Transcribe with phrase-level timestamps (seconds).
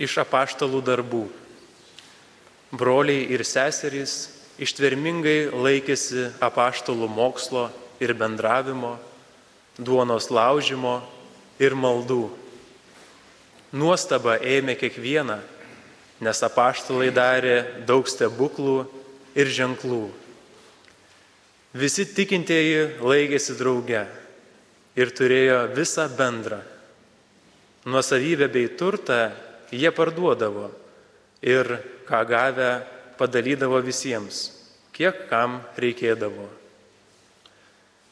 [0.00, 1.26] iš apaštalų darbų.
[2.72, 4.30] Broliai ir seserys
[4.60, 7.68] ištvermingai laikėsi apaštalų mokslo
[8.00, 8.94] ir bendravimo,
[9.76, 11.00] duonos laužimo
[11.60, 12.30] ir maldų.
[13.76, 15.38] Nuostaba ėmė kiekvieną,
[16.24, 18.82] nes apaštalai darė daug stebuklų
[19.38, 20.08] ir ženklų.
[21.76, 24.02] Visi tikintieji laikėsi drauge
[24.98, 26.58] ir turėjo visą bendrą.
[27.86, 29.30] Nuosavybę bei turtą
[29.72, 30.70] jie parduodavo
[31.42, 32.70] ir ką gavę
[33.18, 34.50] padalydavo visiems,
[34.92, 36.48] kiek kam reikėdavo.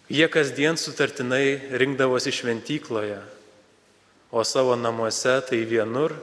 [0.08, 3.20] Jie kasdien sutartinai rinkdavosi šventykloje,
[4.32, 6.14] o savo namuose tai vienur,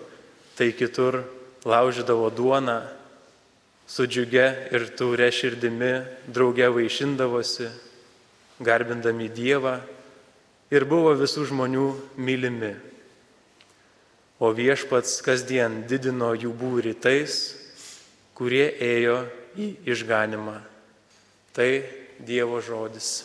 [0.58, 1.24] tai kitur
[1.66, 2.80] laužydavo duoną
[3.88, 5.94] su džiuge ir taure širdimi
[6.28, 7.70] drauge vaišindavosi,
[8.62, 9.78] garbindami Dievą
[10.74, 12.74] ir buvo visų žmonių mylimi.
[14.40, 17.38] O viešpats kasdien didino jų būrį tais,
[18.36, 19.22] kurie ėjo
[19.56, 20.58] į išganimą.
[21.56, 21.70] Tai
[22.20, 23.24] Dievo žodis.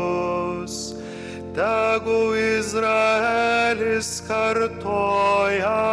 [1.52, 5.84] Tegu Izraelis kartoja,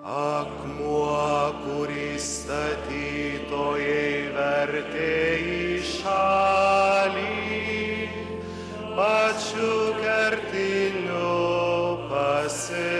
[0.03, 7.35] Akmuo, kurį statytojai vertė į šalį,
[8.97, 11.37] pačiu kertiniu
[12.09, 12.98] pasidarė.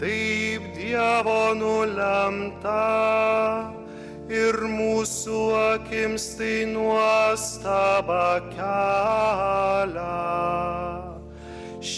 [0.03, 2.83] Taip Dievo nulemta
[4.29, 10.13] ir mūsų akims tai nuostaba kelia.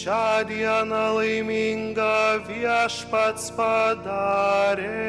[0.05, 5.01] Šią dieną laimingą viešpats padarė,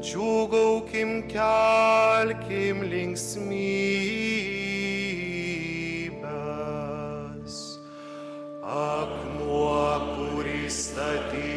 [0.00, 3.50] džiugaukim, kelkim linksmybės.
[8.64, 9.84] Akmuo,
[10.16, 11.49] kurį statytojai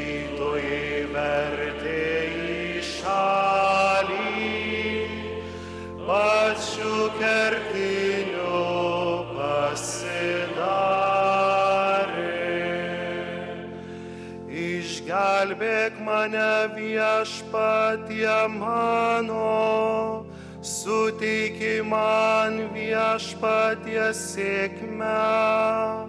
[15.83, 20.23] Išgelbėk mane viešpatie mano,
[20.63, 26.07] suteiki man viešpatie sėkmę.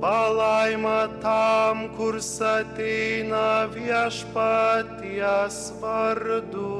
[0.00, 6.70] Palaima tam, kur ateina viešpaties vardu.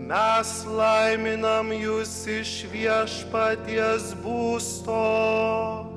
[0.00, 5.89] Mes laiminam jūs iš viešpaties būsto.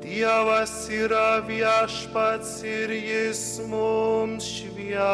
[0.00, 5.04] Dievas yra viešpats ir jis mums šviečia.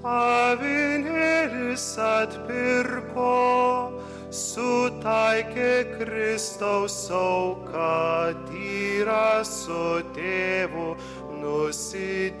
[0.00, 3.92] Avinėlis atpirko,
[4.32, 10.96] sutaikė Kristaus auką, tyrą su tėvu
[11.42, 12.40] nusidėjėlius.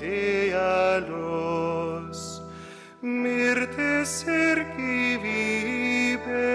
[3.02, 6.48] Mirtis ir gyvybė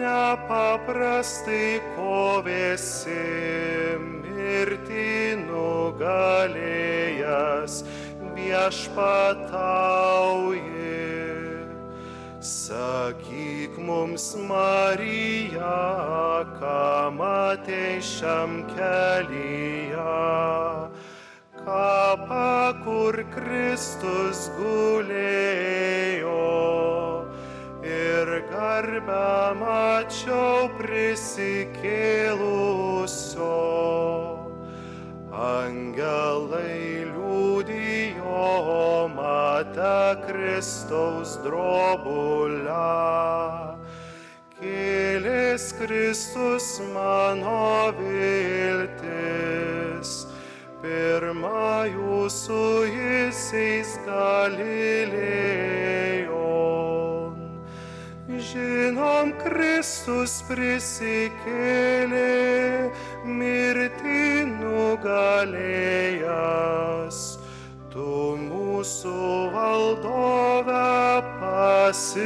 [0.00, 3.20] nepaprastai kovėsi,
[4.24, 6.56] mirtį nugalėjęs
[8.46, 10.62] viešpatauji.
[12.40, 20.14] Sakyk mums, Marija, ką matei šiam kelyje,
[21.64, 26.44] kapą, kur Kristus gulėjo
[27.82, 33.56] ir garbę mačiau prisikėlusio.
[35.36, 37.04] Angelai
[38.46, 42.72] liūdijo matę Kristaus drobulę.
[44.56, 49.06] Kėlės Kristus mano viltis,
[50.80, 54.86] pirmą jūsų jisiais galilėjon.
[58.26, 62.24] Žinom, Kristus prisikėlė,
[63.26, 65.66] mirtį nugalėjęs.
[68.86, 70.82] Tu mūsų valdove
[71.40, 72.16] pasigailėk.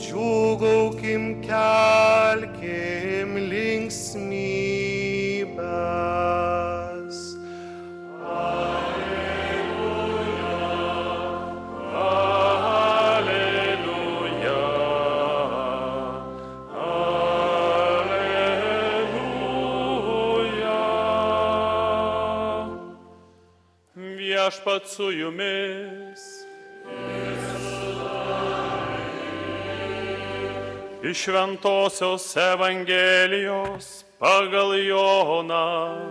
[0.00, 2.49] džiugaukim, kelkim
[24.16, 26.20] Viešpat su jumis.
[31.02, 36.06] Iš Šventojios Evangelijos pagal Joną.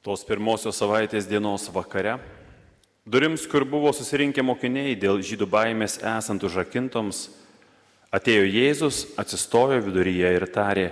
[0.00, 2.16] Tos pirmosios savaitės dienos vakare,
[3.04, 7.26] durims, kur buvo susirinkę mokiniai dėl žydų baimės esant užrakintoms,
[8.14, 10.88] atėjo Jėzus, atsistojo viduryje ir tarė,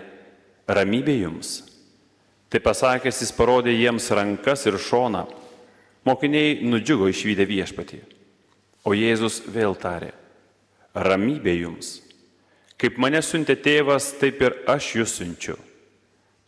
[0.68, 1.58] ramybė jums.
[2.48, 5.26] Tai pasakęs jis parodė jiems rankas ir šoną.
[6.08, 7.98] Mokiniai nudžiugo išvykę viešpatį.
[8.86, 10.14] O Jėzus vėl tarė,
[10.94, 11.98] ramybė jums.
[12.78, 15.56] Kaip mane siuntė tėvas, taip ir aš jūs siunčiu.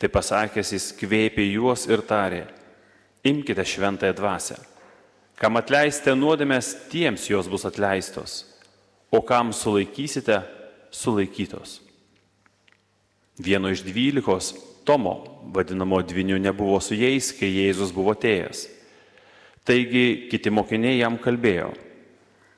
[0.00, 2.44] Tai pasakęs jis kvėpė juos ir tarė,
[3.26, 4.56] imkite šventąją dvasę.
[5.36, 8.44] Kam atleisite nuodėmės, tiems jos bus atleistos,
[9.12, 10.38] o kam sulaikysite,
[10.90, 11.80] sulaikytos.
[13.40, 14.54] Vieno iš dvylikos,
[14.84, 18.64] Tomo, vadinamo dviniu, nebuvo su jais, kai Jėzus buvo atėjęs.
[19.64, 21.68] Taigi kiti mokiniai jam kalbėjo,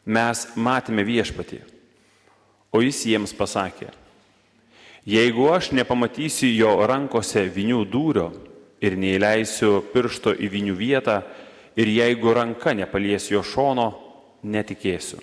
[0.07, 1.59] mes matėme viešpatį,
[2.73, 3.91] o jis jiems pasakė,
[5.05, 8.31] jeigu aš nepamatysiu jo rankose vinių dūrio
[8.83, 11.21] ir neįleisiu piršto į vinių vietą
[11.77, 13.91] ir jeigu ranka nepalies jo šono,
[14.43, 15.21] netikėsiu.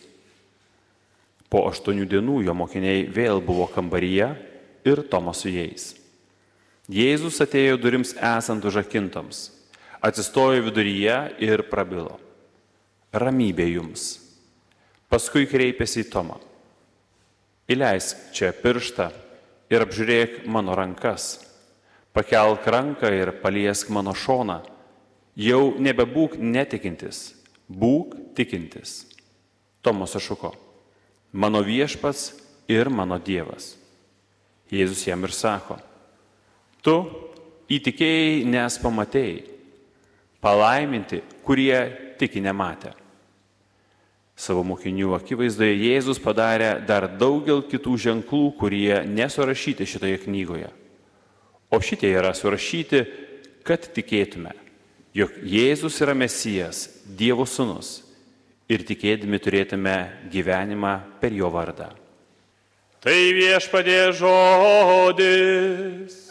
[1.49, 4.27] Po aštuonių dienų jo mokiniai vėl buvo kambaryje
[4.85, 5.95] ir Tomas su jais.
[6.89, 9.49] Jėzus atėjo durims esant užakintoms,
[10.01, 12.19] atsistojo viduryje ir prabilo.
[13.13, 14.19] Ramybė jums.
[15.09, 16.37] Paskui kreipėsi į Tomą.
[17.69, 19.09] Įleisk čia pirštą
[19.73, 21.39] ir apžiūrėk mano rankas.
[22.13, 24.61] Pakelk ranką ir paliesk mano šoną.
[25.37, 27.35] Jau nebebūk netikintis,
[27.69, 29.05] būk tikintis.
[29.85, 30.68] Tomas sušuko.
[31.31, 32.33] Mano viešpats
[32.69, 33.75] ir mano Dievas.
[34.69, 35.79] Jėzus jam ir sako,
[36.85, 36.95] tu
[37.69, 39.43] įtikėjai, nes pamatėjai.
[40.39, 41.77] Palaiminti, kurie
[42.21, 42.93] tiki nematę.
[44.39, 50.69] Savo mokinių akivaizdoje Jėzus padarė dar daugel kitų ženklų, kurie nesurašyti šitoje knygoje.
[51.69, 53.03] O šitie yra surašyti,
[53.67, 54.55] kad tikėtume,
[55.13, 58.08] jog Jėzus yra Mesijas, Dievo sūnus
[58.69, 59.95] ir tikėdami turėtume
[60.31, 61.89] gyvenimą per jo vardą.
[62.99, 66.28] Tai viešpadė žodis.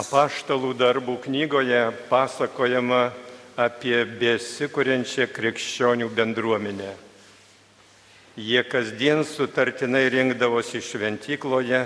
[0.00, 3.10] Apaštalų darbų knygoje pasakojama
[3.60, 6.92] apie besikuriančią krikščionių bendruomenę.
[8.40, 11.82] Jie kasdien sutartinai rinkdavosi šventykloje,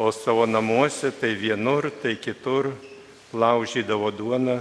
[0.00, 2.70] o savo namuose tai vienur, tai kitur
[3.36, 4.56] laužydavo duoną,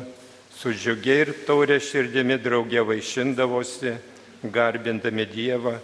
[0.52, 3.96] su džiugiai ir taurė širdimi draugė vaišindavosi,
[4.44, 5.78] garbindami Dievą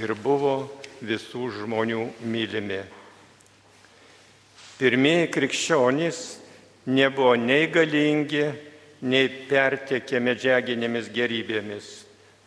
[0.00, 0.56] ir buvo
[1.06, 2.82] visų žmonių mylimi.
[4.78, 6.18] Pirmieji krikščionys
[6.88, 8.46] nebuvo nei galingi,
[9.04, 11.88] nei pertekė medžiaginėmis gerybėmis,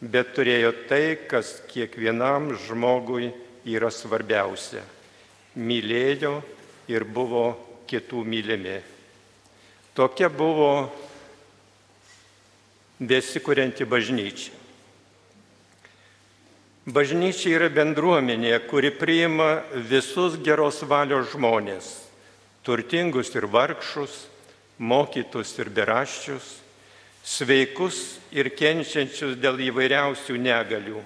[0.02, 3.30] bet turėjo tai, kas kiekvienam žmogui
[3.70, 4.82] yra svarbiausia.
[5.56, 6.40] Mylėjo
[6.90, 7.54] ir buvo
[7.88, 8.80] kitų mylimi.
[9.94, 10.90] Tokia buvo
[12.98, 14.58] besikurianti bažnyčia.
[16.82, 22.10] Bažnyčia yra bendruomenė, kuri priima visus geros valios žmonės-
[22.66, 24.31] turtingus ir vargšus,
[24.82, 26.58] mokytus ir beraščius,
[27.22, 31.02] sveikus ir kenčiančius dėl įvairiausių negalių.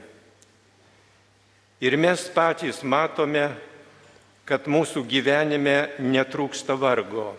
[1.83, 3.49] Ir mes patys matome,
[4.47, 7.33] kad mūsų gyvenime netrūksta vargo,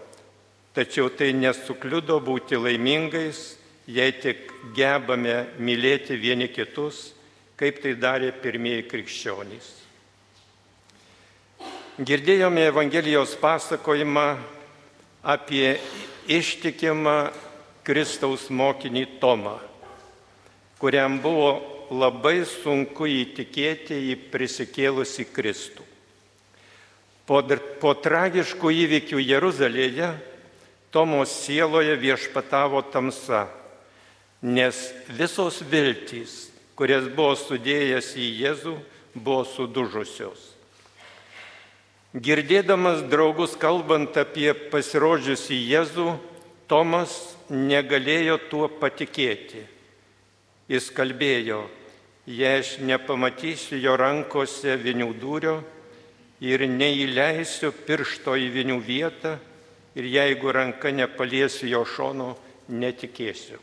[0.77, 3.57] tačiau tai nesukliudo būti laimingais,
[3.89, 7.15] jei tik gebame mylėti vieni kitus,
[7.57, 9.73] kaip tai darė pirmieji krikščionys.
[11.97, 14.27] Girdėjome Evangelijos pasakojimą
[15.27, 15.77] apie
[16.31, 17.33] ištikimą
[17.87, 19.59] Kristaus mokinį Tomą,
[20.79, 21.51] kuriam buvo
[21.91, 25.85] labai sunku įtikėti į prisikėlusi Kristų.
[27.27, 27.43] Po,
[27.83, 30.15] po tragiškų įvykių Jeruzalėje
[30.95, 33.49] Tomo sieloje viešpatavo tamsa,
[34.41, 34.79] nes
[35.11, 36.47] visos viltys,
[36.79, 38.77] kurias buvo sudėjęs į Jėzų,
[39.13, 40.56] buvo sudužusios.
[42.17, 46.07] Girdėdamas draugus kalbant apie pasirodžiusį Jėzų,
[46.67, 47.13] Tomas
[47.53, 49.61] negalėjo tuo patikėti.
[50.67, 51.59] Jis kalbėjo,
[52.25, 55.59] jei aš nepamatysiu jo rankose vinių dūrio
[56.41, 59.37] ir neįleisiu piršto į vinių vietą
[59.95, 62.31] ir jeigu ranka nepaliesiu jo šono,
[62.73, 63.61] netikėsiu.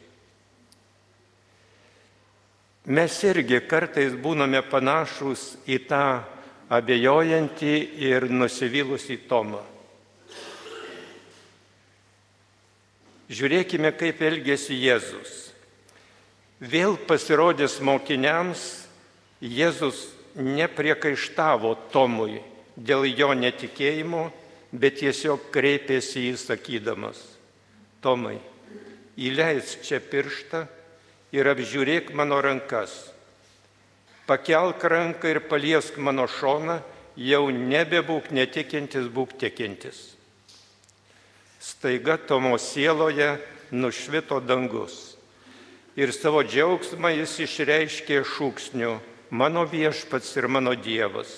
[2.86, 6.06] Mes irgi kartais būname panašus į tą
[6.74, 9.62] abejojantį ir nusivylusį Tomą.
[13.34, 15.54] Žiūrėkime, kaip elgėsi Jėzus.
[16.64, 18.64] Vėl pasirodęs mokiniams,
[19.44, 20.06] Jėzus
[20.40, 22.40] nepriekaištavo Tomui
[22.78, 24.28] dėl jo netikėjimo,
[24.74, 27.20] bet tiesiog kreipėsi į sakydamas,
[28.02, 28.40] Tomai,
[29.18, 30.66] įleisk čia pirštą
[31.36, 33.13] ir apžiūrėk mano rankas
[34.28, 36.82] pakelk ranką ir paliesk mano šoną,
[37.16, 40.14] jau nebebūk netikintis, būk tikintis.
[41.60, 43.38] Staiga Tomo sieloje
[43.72, 45.14] nušvito dangus
[45.96, 48.98] ir savo džiaugsmą jis išreiškė šūksniu
[49.34, 51.32] mano viešpats ir mano Dievas.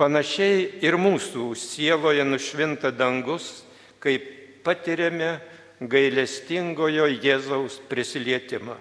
[0.00, 3.62] Panašiai ir mūsų sieloje nušvinta dangus,
[4.02, 4.16] kai
[4.64, 5.36] patiriame
[5.78, 8.74] gailestingojo Jėzaus prisilietimą.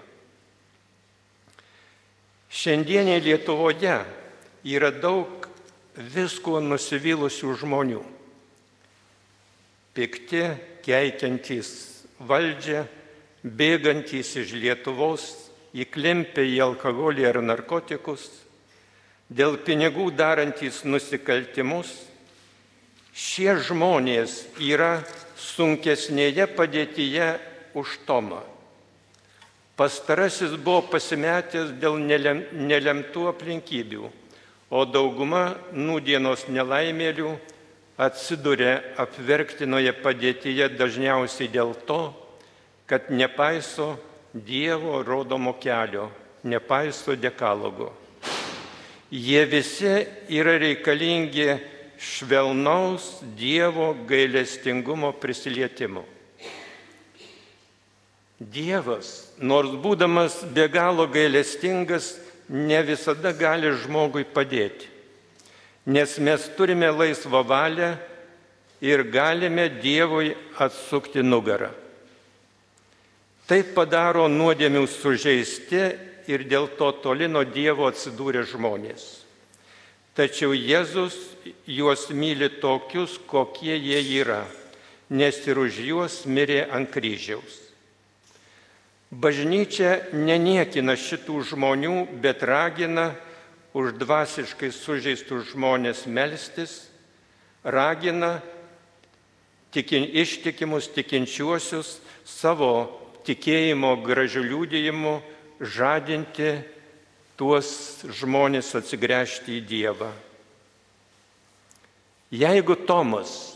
[2.53, 3.95] Šiandienė Lietuvoje
[4.69, 5.47] yra daug
[5.97, 8.03] visko nusivylusių žmonių.
[9.97, 10.43] Pikti,
[10.85, 11.71] keikiantys
[12.29, 12.85] valdžią,
[13.43, 15.25] bėgantys iš Lietuvos,
[15.73, 18.29] įklimpę į alkoholį ar narkotikus,
[19.33, 21.89] dėl pinigų darantys nusikaltimus,
[23.13, 24.99] šie žmonės yra
[25.37, 27.33] sunkesnėje padėtyje
[27.73, 28.52] už Tomą.
[29.73, 34.09] Pastarasis buvo pasimetęs dėl nelemtų aplinkybių,
[34.69, 37.31] o dauguma nūdienos nelaimėlių
[37.97, 42.03] atsiduria apverktinoje padėtyje dažniausiai dėl to,
[42.85, 43.95] kad nepaiso
[44.33, 46.07] Dievo rodomo kelio,
[46.43, 47.91] nepaiso dekalogo.
[49.13, 49.91] Jie visi
[50.33, 51.51] yra reikalingi
[52.01, 56.01] švelnaus Dievo gailestingumo prisilietimo.
[58.51, 62.17] Dievas, nors būdamas be galo gailestingas,
[62.49, 64.89] ne visada gali žmogui padėti,
[65.85, 67.93] nes mes turime laisvą valią
[68.83, 71.71] ir galime Dievui atsukti nugarą.
[73.47, 75.81] Tai padaro nuodėmių sužeisti
[76.31, 79.23] ir dėl to toli nuo Dievo atsidūrė žmonės.
[80.15, 81.15] Tačiau Jėzus
[81.65, 84.43] juos myli tokius, kokie jie yra,
[85.09, 87.62] nes ir už juos mirė ant kryžiaus.
[89.13, 93.11] Bažnyčia neniekina šitų žmonių, bet ragina
[93.77, 96.87] už dvasiškai sužeistus žmonės melstis,
[97.61, 98.39] ragina
[99.73, 102.89] tikin, ištikimus tikinčiuosius savo
[103.27, 105.13] tikėjimo gražių liūdėjimų
[105.61, 106.51] žadinti
[107.37, 110.09] tuos žmonės atsigręžti į Dievą.
[112.33, 113.53] Jeigu Tomas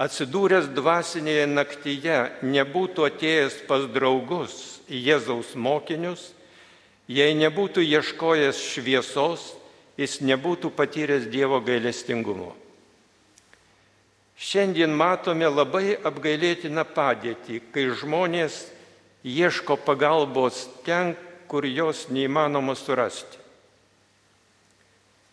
[0.00, 6.32] atsidūręs dvasinėje naktyje nebūtų atėjęs pas draugus, Jėzaus mokinius,
[7.08, 9.52] jei nebūtų ieškojęs šviesos,
[9.98, 12.54] jis nebūtų patyręs Dievo gailestingumo.
[14.38, 18.68] Šiandien matome labai apgailėtiną padėtį, kai žmonės
[19.26, 21.16] ieško pagalbos ten,
[21.50, 23.40] kur jos neįmanoma surasti.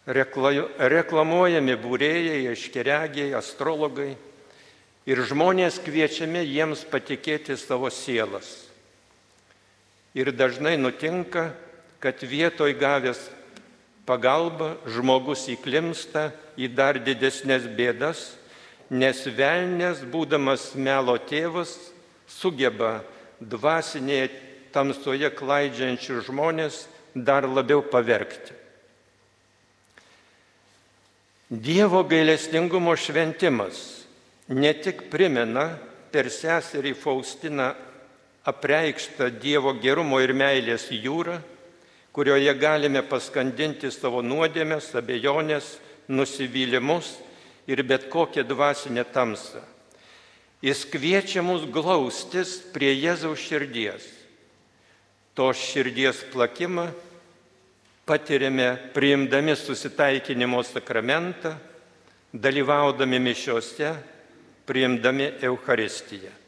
[0.05, 4.13] Reklamuojami būrėjai, iškeregiai, astrologai
[5.05, 8.65] ir žmonės kviečiami jiems patikėti savo sielas.
[10.15, 11.49] Ir dažnai nutinka,
[11.99, 13.19] kad vietoj gavęs
[14.07, 18.37] pagalbą žmogus įklimsta į dar didesnės bėdas,
[18.89, 21.73] nes velnės, būdamas melo tėvas,
[22.29, 23.01] sugeba
[23.41, 24.29] dvasinėje
[24.75, 28.53] tamsoje klaidžiančių žmonės dar labiau pavergti.
[31.49, 34.05] Dievo gailestingumo šventimas
[34.49, 35.75] ne tik primena
[36.11, 37.73] per seserį Faustiną
[38.45, 41.39] apreikšta Dievo gerumo ir meilės jūra,
[42.15, 45.75] kurioje galime paskandinti savo nuodėmės, abejonės,
[46.07, 47.15] nusivylimus
[47.67, 49.63] ir bet kokią dvasinę tamsą.
[50.61, 54.05] Jis kviečia mus glaustis prie Jėzaus širdies.
[55.35, 56.87] To širdies plakimą
[58.05, 61.55] patiriame priimdami susitaikinimo sakramentą,
[62.33, 63.91] dalyvaudami mišiuose,
[64.65, 66.44] priimdami Euharistiją.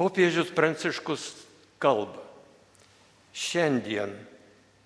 [0.00, 1.34] Popiežius Pranciškus
[1.76, 2.22] kalba.
[3.36, 4.14] Šiandien,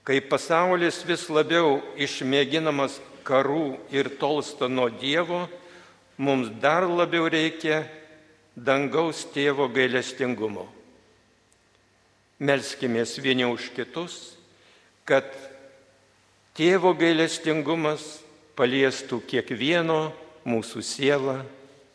[0.02, 5.44] kai pasaulis vis labiau išmėginamas karų ir tolsta nuo Dievo,
[6.18, 7.84] mums dar labiau reikia
[8.58, 10.66] dangaus tėvo gailestingumo.
[12.42, 14.34] Melskimės vieni už kitus,
[15.06, 15.30] kad
[16.58, 18.18] tėvo gailestingumas
[18.58, 20.10] paliestų kiekvieno
[20.42, 21.38] mūsų sielą.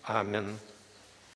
[0.07, 0.55] Amen.